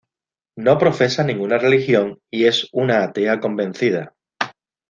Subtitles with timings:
[0.67, 4.15] No profesa ninguna religión y es una atea convencida.